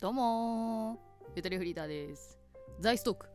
[0.00, 0.98] どうも
[1.36, 2.38] ゆとりフリーターです。
[2.78, 3.26] ザイストーク。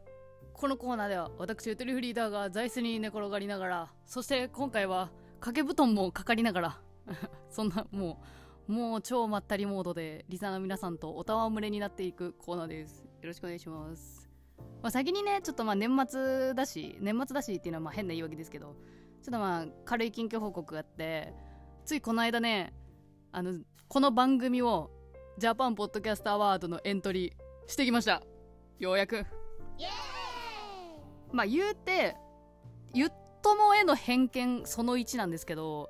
[0.52, 6.81] このコーナーでは私ゆとりフリーターが座椅子に寝転がりながらそして今回は掛け布団もかかりながら
[7.51, 8.20] そんなも
[8.67, 13.02] うもう超まったりモードでリサの皆さんとおたわむれになっていくコーナーです。
[13.02, 14.27] よろしくお願いします。
[14.82, 18.75] まあ、先にねちょっとまあ年末だし年末だしっていうのはまあ変な言い訳ですけど
[19.21, 21.32] ちょっとまあ軽い近況報告があって
[21.86, 22.73] ついこの間ね
[23.32, 24.89] あのこの番組を
[25.38, 28.21] ジャパンポッドキャストアワードのエントリーしてきました。
[28.80, 29.26] ようやく。
[31.34, 32.16] まあ言うて
[32.93, 33.09] ゆっ
[33.41, 35.90] ともへの偏見その1なんですけど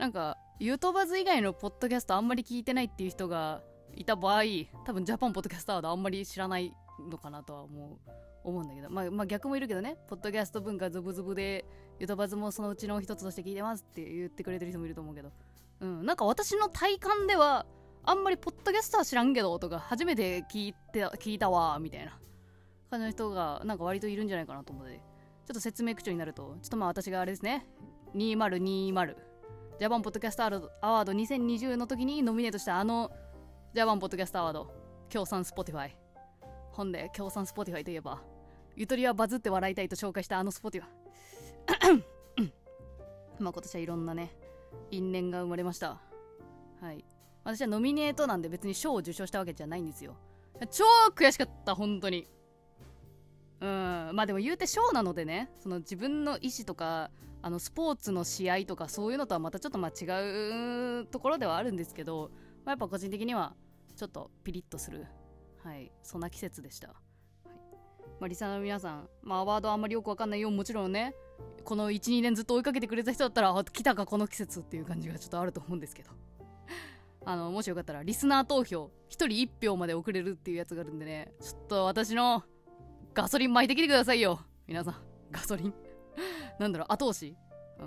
[0.00, 3.62] なんかゆとばず以外のポッドキャストあんまり聞いてないっていう人が
[3.94, 4.42] いた場合
[4.84, 6.72] 多分ジャパンポッドキャストアワードあんまり知らない
[7.08, 8.10] のかなとは思う
[8.42, 9.96] 思うんだけど、まあ、まあ逆もいるけどね。
[10.08, 11.64] ポッドキャスト文化ズブズブで
[12.00, 15.30] ゆとばずもそのうちの一つとして聞いてますって言ってくれてる人もいると思うけど。
[15.80, 16.04] うん。
[16.04, 17.66] なんか私の体感では
[18.04, 22.18] あんまりポッドキャスター知らんけどとか初めて聞いて聞いたわみたいな。
[22.90, 25.02] 感じの人がなんか割といるんじゃないかなと思うのでちょ
[25.52, 27.66] っと説明口調になるとちょっとまあ私があれですね。
[28.14, 29.14] 2020
[29.78, 33.10] ジャパンポッドキャストアワード2020の時にノミネートしたあの
[33.74, 34.70] ジャパンポッドキャストアワード。
[35.08, 35.96] 協賛スポティファイ。
[36.70, 38.22] ほんで協賛スポティファイといえば
[38.76, 40.90] ゆとりはバズって笑いたいと紹介したあのスポティファ
[42.44, 42.52] イ。
[43.38, 44.30] まあ今年はいろんなね
[44.90, 46.00] 因縁が生まれました。
[46.80, 47.04] はい。
[47.44, 50.16] 私はノミネートなんで別に賞を受賞したわけじゃないんですよ。
[50.70, 52.28] 超悔しかった本当に。
[53.60, 54.10] うん。
[54.12, 57.10] まあでも言うて賞なのでねその自分の意思とか
[57.42, 62.30] あのスポーツの試合とかそういうのとはまたちょっとまあ違うところではあるんですけど、
[62.64, 63.54] まあ、やっぱ個人的には
[63.96, 65.06] ちょっとピリッとする。
[65.64, 65.90] はい。
[66.02, 66.96] そんな季節でした、はい。
[68.20, 70.50] まあ、リサの皆さん、まあ、アワードあんまりよくわかんないよ。
[70.50, 71.14] もちろんね
[71.64, 76.10] この12年ずっと追いかけてくれた人だったらあ来たかこの季節っていう感じがちょっとあると思うんですけど。
[77.24, 81.32] あのもしよかったらリスナー投票1人1票まで送れるっていうやつがあるんでね。
[81.40, 82.42] ちょっと私の
[83.14, 84.40] ガソリン巻いてきてくださいよ。
[84.66, 84.94] 皆さん。
[85.30, 85.74] ガソリン。
[86.58, 87.36] なんだろう後押し。
[87.78, 87.86] うん。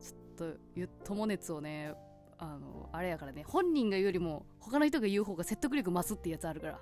[0.00, 1.94] ちょっとゆ友熱をね
[2.38, 3.44] あのあれやからね。
[3.46, 6.78] 本人が言うよりも他の人が言う方が説得力増すってやつあるから。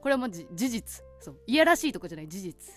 [0.00, 1.04] これはマジ事実。
[1.20, 1.36] そう。
[1.46, 2.74] いやらしいとこじゃない事実。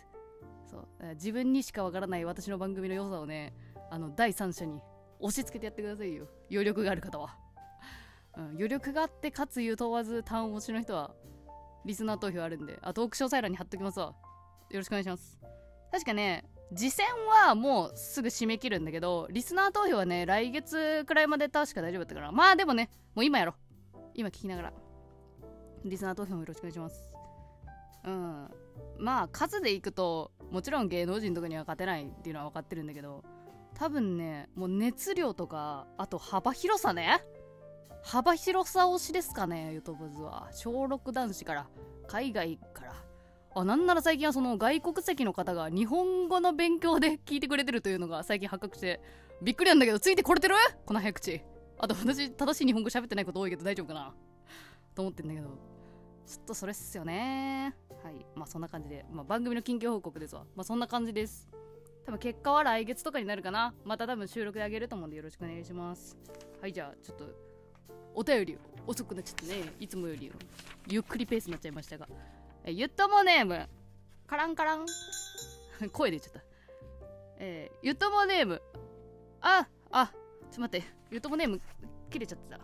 [0.70, 0.88] そう。
[1.16, 3.54] 自分にしかわからない私の番組の良さをね
[3.90, 4.82] あの第三者に
[5.20, 6.28] 押し付けてやってくださいよ。
[6.50, 7.38] 余力がある方は。
[8.38, 11.12] うん、余力があってかつゆとわず単押しの人は
[11.86, 12.80] リスナー投票あるんで。
[12.82, 14.14] あトーク詳細欄に貼っときますわ。
[14.70, 15.40] よろしくお願いします。
[15.92, 17.06] 確かね次戦
[17.46, 23.56] はもうすぐ締め切るんだけどリスナー投票はね来月くらいまで確か大丈夫だったからまあでもねもう今やろ
[24.14, 24.74] 今聞きながら。
[25.84, 27.12] リスナー投票もよろしくお願いします。
[28.06, 28.48] うん。
[29.00, 33.24] まあ数でいくともちろん芸能人とかには勝てないっていうのは分かってるんだけど
[33.76, 37.24] 多分ねもう熱量とかあと幅広さね。
[38.04, 40.50] 幅広さ推しですかね、ゆとぶずは。
[40.52, 41.68] 小6男子から、
[42.08, 42.94] 海外から。
[43.54, 49.02] あ、なんなら最近はその外国籍の方が日本語の勉強で聞いてくれてるというのが最近発覚して、
[49.42, 50.56] びっくりなんだけど、ついてこれてる？
[50.86, 51.42] この早口。
[51.80, 54.14] あと私、正しい日本語喋ってないこと多いけど大丈夫かな？
[54.96, 55.48] と思ってんだけど。
[56.26, 57.76] ちょっとそれっすよね。
[58.04, 58.26] はい。
[58.36, 59.06] まあそんな感じで。
[59.12, 60.46] まあ番組の近況報告ですわ。
[60.56, 61.50] まあそんな感じです。
[62.06, 63.74] 多分結果は来月とかになるかな。
[63.84, 66.18] また多分収録であげると思うんでよろしくお願いします。
[66.62, 67.51] はい、じゃあちょっと。
[68.14, 69.74] お便り遅くなっちゃったね。
[69.80, 70.32] いつもより。
[70.88, 72.08] ゆっくりペースになっちゃいましたが。
[72.64, 73.68] えゆっともネーム。
[74.28, 74.86] カランカラン。
[75.92, 76.42] 声出ちゃった。
[77.38, 78.62] えー、ゆともネーム。
[79.42, 80.88] ああちょっと待って。
[81.10, 81.62] ゆともネーム
[82.10, 82.60] 切れちゃってた。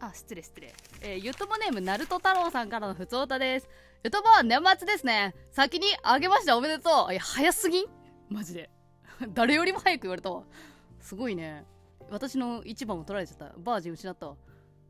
[0.00, 0.74] あ失礼失礼。
[1.02, 3.68] えー、ゆともネームナルト太郎さんからのふつおたです。
[4.02, 5.34] ゆともは年末ですね。
[5.50, 6.56] 先にあげました。
[6.56, 7.12] おめでとう。
[7.12, 7.86] いや早すぎん？
[8.28, 8.70] マジで。
[9.32, 10.44] 誰よりも早く言われたわ。
[11.00, 11.64] すごいね
[12.10, 13.52] 私の一番を取られちゃった。
[13.58, 14.36] バージン失ったわ。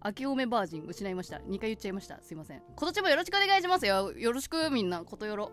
[0.01, 1.39] 秋多めバージン失いました。
[1.39, 2.21] 2回言っちゃいました。
[2.23, 2.63] すいません。
[2.77, 4.13] 今年もよろしくお願いしますよ。
[4.13, 5.53] よろしくみんな、ことよろ。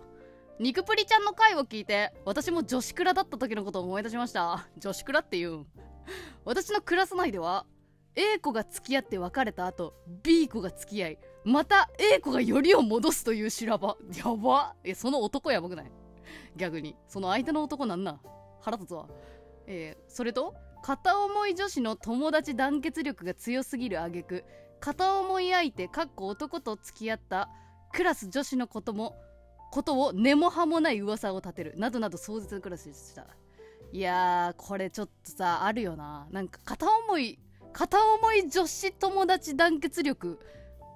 [0.60, 4.68] 肉プリちゃんの回を聞いて、私も女子クラだった時のことを思い出しました。
[4.78, 5.66] 女子クラって言う。
[6.46, 7.66] 私のクラス内では、
[8.16, 13.98] A 子が付き合って別れた後、B 子が付き合い、また A 子がよりを戻すという修羅場。
[14.16, 15.92] やばえ、その男やばくない？
[16.56, 16.96] 逆に。
[17.08, 18.22] その相手の男なんな。
[18.62, 19.08] 腹立つわ。
[19.66, 20.54] えー、それと、
[20.84, 24.44] 片思い女子の友達団結力が強すぎる挙句。
[24.82, 27.48] 片思い相手かっこ男と付き合った
[27.94, 29.16] クラス女子のことも
[29.72, 33.26] ことを根も葉もない噂を立てるなどなど壮絶なクラスでした。
[33.94, 36.28] いやーこれちょっとさあるよな。
[36.32, 37.40] なんか片思い
[37.72, 40.38] 片思い女子友達団結力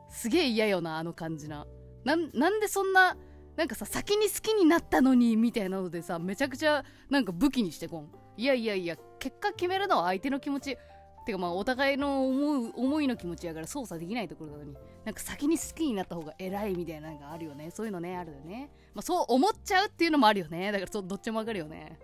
[0.10, 1.66] すげえ嫌よなあの感じな。
[2.04, 3.16] なんでそんな
[3.58, 8.10] なんかさ先に好きになったのにみたいなのでさめちゃくちゃなんか武器にしてこん。
[8.38, 10.78] いやいやいや結果決めるのは相手の気持ち。
[11.26, 14.76] てかまあお互いの思う思いの気持ちやから操作できないところなのに。
[15.04, 17.72] なんか先に好きになった方が偉いみたいなのがあるよね。
[17.72, 18.70] そういうのねあるよね。
[18.94, 20.72] まあそう思っちゃうっていうのもあるよね。
[20.72, 21.98] だからそどっちもわかるよね。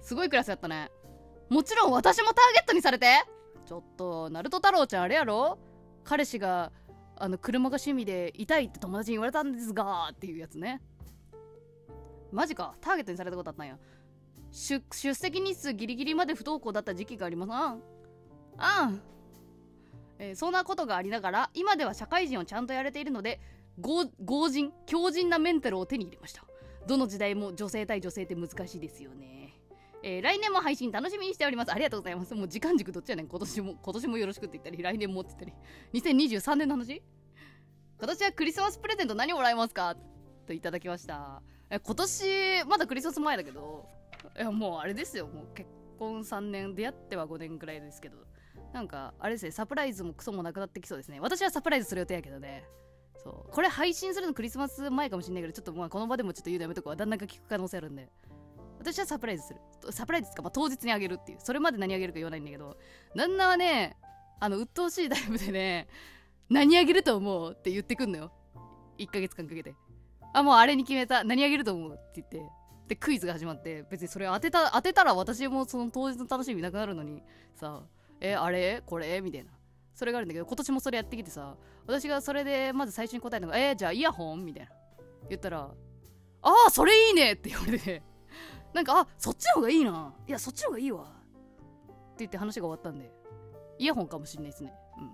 [0.00, 0.90] すごいクラスやったね。
[1.48, 3.06] もちろん私もターゲットにされて。
[3.64, 5.58] ちょっとナルト太郎ちゃんあれやろ。
[6.02, 6.72] 彼氏が
[7.18, 10.82] あの車が趣味で痛いって友達に言われたんですがっていうやつね。
[12.30, 12.74] マジか。
[12.80, 13.78] ターゲットにされたことあったんや。
[14.50, 17.78] 出出席日数ギリギリまで不登校だった時期がありますあ
[18.58, 18.86] あ。
[18.86, 19.02] ん、
[20.18, 23.40] えーそんなことがありながら今では社会人をちゃんとやれているので
[23.82, 26.44] 強強靭強靭なメンタルを手に入れました。
[26.86, 29.45] どの時代も女性対女性って難しいですよね。
[30.08, 31.72] えー来年も配信楽しみにしております。
[31.72, 32.32] ありがとうございます。
[32.32, 33.26] もう時間軸どっちやねん。
[33.26, 36.00] 今年も今年もよろしくって言ったり来年もって言ったり。
[36.00, 37.02] 2023年の話？
[37.98, 39.96] 今年はクリスマスプレゼント何もらえますか？
[40.46, 41.42] といただきました。
[41.70, 43.84] え今年まだクリスマス前だけど
[44.38, 45.26] いやもうあれですよ。
[45.26, 45.68] もう結
[45.98, 48.18] 婚3年出会っては5年くらいですけど。
[48.72, 51.18] なんかあれですねサプライズもクソもなくなってきそうですね。
[51.18, 52.62] 私はサプライズする予定やけどね。
[53.24, 53.52] そう。
[53.52, 56.96] これ配信するのクリスマス前かもしんないけどちょっとまあこの場でもちょっと言うのやめとこう。
[56.96, 58.08] 旦那が聞く可能性あるんで。
[58.92, 59.60] 私はサプライズする。
[59.92, 61.38] サプライズですか、まあ、当日にあげるっていう。
[61.40, 62.76] それまで何あげるか言わないんだけど
[63.14, 63.96] 旦那はね
[64.38, 65.88] あの鬱陶しいタイプでね
[66.48, 68.32] 何あげると思うって言ってくんのよ。
[68.98, 69.74] 1ヶ月間かけて。
[70.32, 71.24] あもうあれに決めた。
[71.24, 72.42] 何あげると思うって言って。
[72.88, 77.20] でクイズが始まって別にそれ当てた当てたら私もその当日の楽しみなくなるのに
[77.56, 77.82] さ
[78.20, 78.82] えあれ？
[78.86, 79.20] これ？
[79.20, 79.50] みたいな。
[79.94, 81.56] それがあるんだけど今年もそれやってきてさ
[81.86, 84.70] 私がそれでまず最初に答えたのが「えー、じゃあイヤホン?」みたいな。
[85.28, 85.62] 言ったら
[86.42, 88.02] 「ああそれいいね!」って言われて。
[88.74, 90.14] なんか「あそっちの方がいいな。
[90.26, 91.14] いやそっちの方がいいわ」って
[92.18, 93.12] 言って話が終わったんで。
[93.78, 94.72] イヤホンかもしんないですね。
[94.98, 95.10] うん。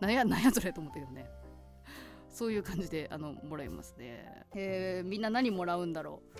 [0.00, 1.26] なんやなんやそれと思ったけどね。
[2.28, 4.44] そういう感じであのもらいますね。
[4.54, 6.38] へえ、みんな何もらうんだろう。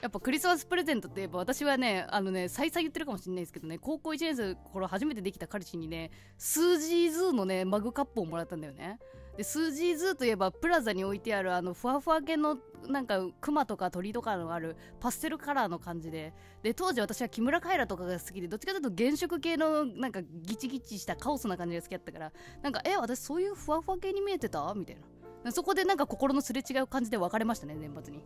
[0.00, 8.98] やっぱクリスマスプレゼントって言えば私はねあのね再々言ってるかもしれないですけどね高校1年生の頃初めてできた彼氏にね Suzy's Zoo のねマグカップをもらったんだよね。
[9.36, 12.58] で Suzy's Zoo といえばプラザに置いてあるあのふわふわ系の
[12.88, 16.32] なんかクマとか鳥とかのあるパステルカラーの感じで。
[16.62, 22.32] で当時私は木村カエラとかが好きでどっちかというと原色系のなんかギチギチしたカオスな感じが好きだったから
[22.62, 24.72] なんかえ私そういうふわふわ系に見えてた？
[24.74, 24.96] みたい
[25.44, 25.52] な。
[25.52, 28.24] そこでなんか心のすれ違う感じで別れましたね年末に。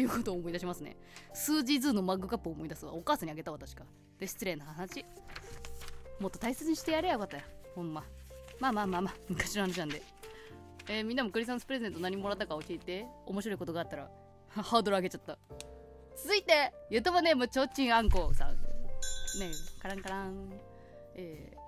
[0.00, 0.96] っていうことを思い出しますね。
[1.34, 2.94] 数字図のマグカップを思い出すわ。
[2.94, 3.84] お母さんにあげたわ確か。
[4.18, 5.04] で失礼な話。
[6.18, 7.42] もっと大切にしてやれやよかったよ。
[7.74, 8.02] ほんま。
[8.58, 9.14] まあまあまあまあ。
[9.28, 10.02] 昔の話なんで。
[10.88, 13.06] えーみんなもクリスマスプレゼント何もらったか教えて。
[13.26, 14.10] 面白いことがあったら
[14.48, 15.38] ハードル上げちゃった。
[16.16, 18.54] 続いてゆとばネームちょうちんあんこさん。
[18.54, 18.56] ね
[19.42, 20.52] えカランカラン。
[21.16, 21.60] えー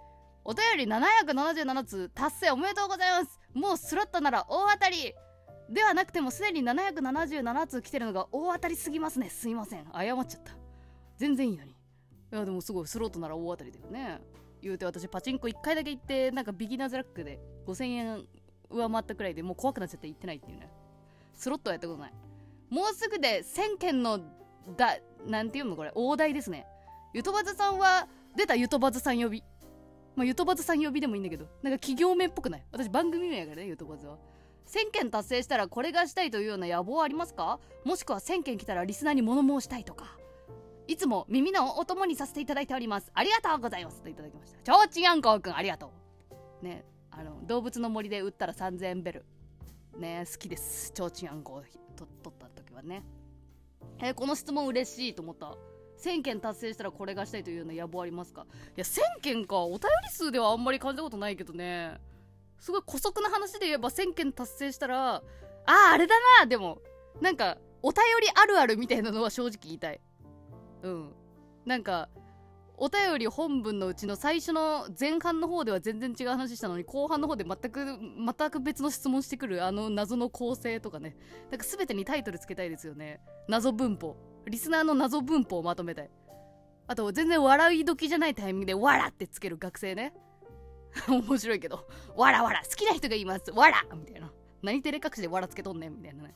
[0.44, 3.38] お便り777通達成おめでとうございます。
[3.54, 5.14] もうスロットなら大当たり。
[5.72, 9.30] ではなくてもすでに777通来てるのが大当たりすぎますね。
[9.30, 9.86] すいません。
[9.94, 10.52] 謝っちゃった。
[11.16, 11.70] 全然いいのに。
[11.70, 11.74] い
[12.30, 14.20] やでもすごいスロットなら大当たりだよね。
[14.60, 18.26] 言うて私パチンコ1回だけ行ってなんかビギナーズラックで5000円
[18.70, 20.70] 上回ったくらいでもう怖くなっちゃって行ってないっていうね。
[21.34, 22.12] スロットはやったことない。
[22.68, 24.20] もうすぐで1000件の
[24.76, 25.92] だなんていうのこれ？
[25.94, 26.66] 大台ですね。
[27.14, 29.42] ゆとばずさんは出たゆとばずさん呼び。
[30.16, 32.64] まあ、ゆとばずさん呼びでもいいんだけどなんか企業名っぽくない。
[32.70, 34.18] 私番組名やからねゆとばずは。
[34.66, 37.60] 1000件達成したらこれがしたいというような野望ありますか？
[37.84, 40.16] もしくは1000件来たらリスナーに物申したいとか。
[40.88, 43.10] いつも耳のお供にさせていただいております。
[43.14, 44.58] ありがとうございますといただきました。
[44.62, 45.92] ちょうちんあんこうくんありがと
[46.62, 46.64] う。
[46.64, 49.24] ねあの動物の森で売ったら3000円ベル。
[49.96, 50.90] ね好きです。
[50.92, 51.62] ちょうちんあんこを
[51.96, 53.04] と取った時はね。
[54.00, 55.54] えこの質問嬉しいと思った。
[56.02, 58.46] 1000件達成したらこれがしたいというような野望ありますか？
[58.76, 59.60] いや1000件か。
[59.60, 62.00] お便り数ではあんまり感じたことないけどね。
[62.62, 65.22] すごい姑息な話で言えば1000件達成したらあ
[65.66, 66.78] ああれだなでも
[67.20, 70.00] なんかお便りあるあるみたいなのは正直言いたい。
[70.82, 71.12] うん。
[71.66, 72.08] なんか
[72.76, 81.16] お便り本文のうちの最初の前半の方では全然違う話したのに後半の方で全く全く別の質問してくるあの謎の構成とかね。
[81.50, 83.20] なんか全てにタイトルつけたいですよね。
[83.48, 84.16] 謎文法。
[84.46, 86.10] リスナーの謎文法をまとめたい。
[86.86, 90.14] あと全然笑い時じゃないタイミングで「わら」ってつける学生ね。
[91.08, 93.50] 面白いけど「わらわら好きな人がいます。
[93.50, 94.30] わら」みたいな
[94.62, 96.34] 何照れ隠しでわらつけとんねんみたいなね。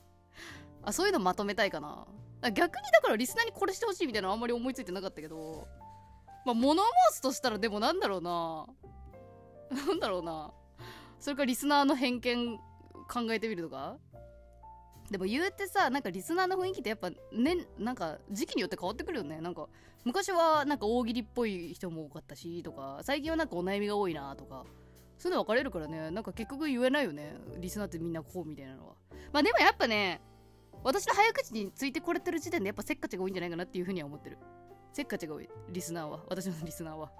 [0.83, 2.07] あそういうのまとめたいかな。
[2.43, 5.67] あ逆にだからリスナーにこれしてほしいみたいなのあんまり思いついてなかったけど。
[6.45, 8.67] まあ物申すとしたらでもなんだろうな。
[9.71, 10.53] なんだろうな。
[11.19, 12.59] それかリスナーの偏見
[13.09, 13.99] 考えてみるとか
[15.11, 19.41] でも言うてさなんかリスナーの雰囲気ってやっぱねなんか時期によって変わってくるよね。
[19.41, 19.69] なんか
[20.05, 24.65] 昔はなんか大喜利っぽい人も多かったしとか最近はなんかお悩みが多いなとか
[25.19, 26.11] そういうの分かれるからね。
[26.11, 27.37] なんか結局言えないよね。
[27.59, 28.95] リスナーってみんなこうみたいなのは。
[29.33, 30.21] まあでもやっぱね
[30.83, 34.39] 私の早口についてこれてる時点でやっぱせっかちが多いんじゃないかなっていうふうには思ってる。
[34.93, 35.49] せっかちが多い。
[35.71, 36.21] リスナーは。
[36.29, 37.11] 私のリスナーは。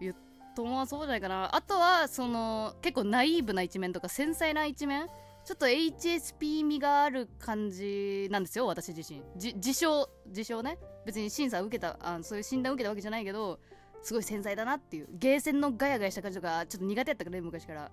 [0.00, 0.14] 言っ
[0.54, 1.54] とまあそうじゃないかな。
[1.54, 5.08] あとはその結構ナイーブな一面とか繊細な一面
[5.44, 9.22] ちょっと HSP 味がある感じなんですよ私自身。
[9.36, 10.78] じ自称自称ね。
[11.04, 13.58] 別に審査受けたあそういう診断受けたわけじゃないけど
[14.02, 15.08] すごい繊細だなっていう。
[15.12, 17.90] ゲーセンのガヤガヤした感じとかちょっと苦手やったからね昔から。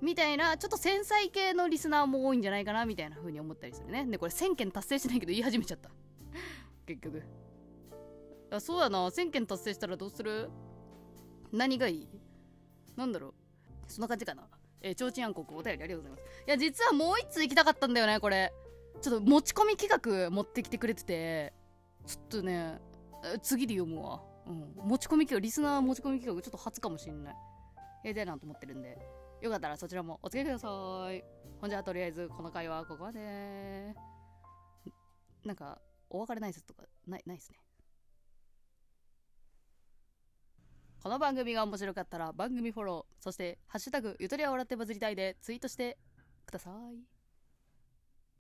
[0.00, 4.04] みたいなちょっと繊細系のリスナーも多いんじゃないかなみたいな風に思ったりするね。
[4.04, 5.90] でこれ1000件達成してないけど言い始めちゃった。
[6.86, 7.22] 結局。
[8.50, 8.98] あそうやな。
[9.06, 10.50] 1000件達成したらどうする？
[11.52, 12.08] 何がいい？
[12.96, 13.34] なんだろう。
[13.86, 14.42] そんな感じかな。
[14.80, 16.22] えー、ちょうちん暗黒お便りありがとうございます。
[16.46, 18.52] いや実はもう一通行きたかったんだよねこれ。
[19.00, 21.52] ちょっと持ち込み企画持ってきてくれてて。
[22.06, 22.80] ちょっとね
[23.42, 24.22] 次で読むわ。
[24.46, 24.72] うん。
[24.76, 27.34] 持ち込み企画リスナー持ち込み企画ちょっと初かもしんない。
[28.04, 28.98] やりたいなと思ってるんで。
[29.40, 30.68] よかったらそちらもお付き合いくださ
[31.12, 31.24] い。
[31.60, 33.94] ほんじゃとりあえずこの回はここまで。
[35.44, 35.78] なんか
[36.10, 37.58] お別れない説とかないないですね。
[41.00, 45.96] この番組が面白かったら番組フォローそして「ハッシュタグゆとりは笑ってバズりたい」でツイートして
[46.44, 47.17] ください。